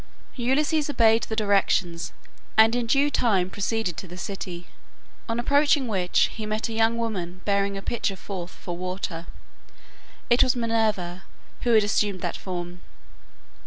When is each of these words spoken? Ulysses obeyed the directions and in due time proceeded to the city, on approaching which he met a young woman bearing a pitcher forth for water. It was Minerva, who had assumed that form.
Ulysses 0.35 0.89
obeyed 0.89 1.21
the 1.25 1.35
directions 1.35 2.11
and 2.57 2.75
in 2.75 2.87
due 2.87 3.11
time 3.11 3.51
proceeded 3.51 3.97
to 3.97 4.07
the 4.07 4.17
city, 4.17 4.65
on 5.29 5.39
approaching 5.39 5.87
which 5.87 6.31
he 6.33 6.47
met 6.47 6.69
a 6.69 6.73
young 6.73 6.97
woman 6.97 7.41
bearing 7.45 7.77
a 7.77 7.83
pitcher 7.83 8.15
forth 8.15 8.49
for 8.49 8.75
water. 8.75 9.27
It 10.31 10.41
was 10.41 10.55
Minerva, 10.55 11.21
who 11.61 11.73
had 11.75 11.83
assumed 11.83 12.21
that 12.21 12.35
form. 12.35 12.81